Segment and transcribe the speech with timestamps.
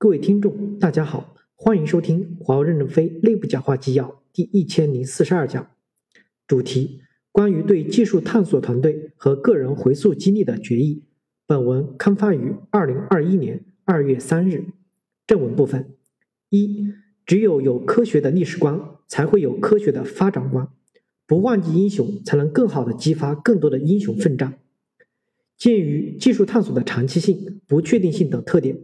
[0.00, 5.72] 各位听众，大家好，欢迎收听华为任正非内部讲话纪要第一千零四十二讲，
[6.46, 7.00] 主题
[7.32, 11.02] 关于对技术探索团队和个人回溯激励的决议。
[11.48, 14.66] 本文刊发于二零二一年二月三日。
[15.26, 15.96] 正文部分
[16.50, 16.92] 一，
[17.26, 20.68] 只有有科学的历史观，才会有科学的发展观。
[21.26, 24.60] 不忘记英雄，才能更好的激发更多的英雄奋战。
[25.56, 28.78] 鉴于技术探索的长期性、不确定性等特点，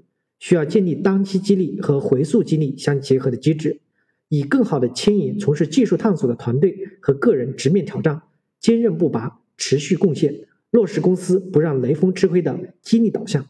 [0.45, 3.81] 需要建立当期激励和回溯激励相结合的机制，
[4.29, 8.21] 以更好的牵引从事技术探索的团队和个人直面挑战、
[8.61, 13.47] 坚韧不拔、持续贡献，落实公司不让雷锋吃亏的激励导向。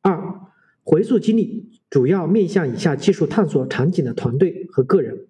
[0.00, 0.40] 二、
[0.82, 5.26] 回溯激励主要面向以下技术探索场景的团队和个人。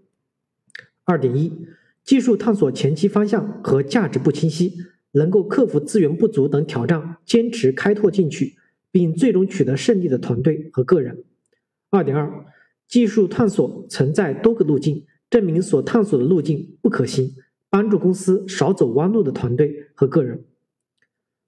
[1.02, 1.66] 二点一。
[2.04, 4.74] 技术探索前期方向和价值不清晰，
[5.10, 8.54] 能够克服资源不足等挑战，坚持开拓进取，
[8.92, 11.24] 并最终取得胜利的团队和个人。
[11.90, 12.46] 二点二，
[12.86, 17.34] 技术探索存在多个路径，证明所探索的路径不可行，
[17.68, 20.44] 帮助公司少走弯路的团队和个人。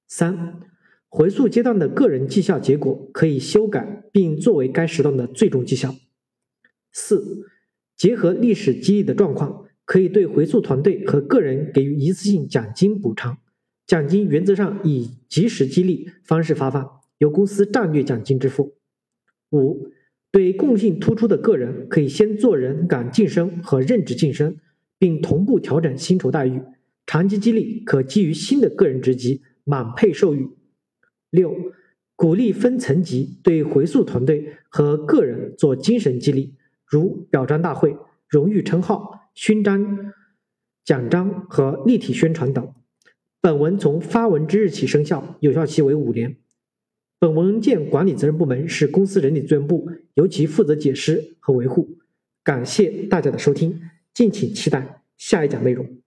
[0.08, 0.60] 三，
[1.08, 5.94] 回溯阶段的个人绩效结果可以修改并作为该时段的最终绩效。
[6.90, 7.46] 四，
[7.96, 9.60] 结合历史激励的状况。
[9.86, 13.36] 可以对回溯团队和个人给予一次性奖金补偿，
[13.86, 18.76] 奖金原则上以及时激励方式发放，由公司战略奖金支付。
[19.50, 19.88] 五，
[20.30, 24.56] 对共性突出的个人，可以先做人岗晋升和任职晋升，
[24.98, 26.62] 并同步调整薪酬待遇。
[27.06, 30.48] 长期激励可基于新的个人职级满配授予。
[31.30, 31.54] 六，
[32.16, 36.54] 鼓励分层级对回溯团队和个人做精神激励，
[36.86, 37.96] 如表彰大会、
[38.28, 39.30] 荣誉称号。
[39.34, 40.12] 勋章、
[40.84, 42.72] 奖章和立体宣传等。
[43.40, 46.36] 本文从发文之日起生效，有效期为五年。
[47.24, 51.96] 本文件管理责任部门是公司人力资源部，由其负责解释和维护。
[52.42, 53.80] 感谢大家的收听，
[54.12, 56.03] 敬请期待下一讲内容。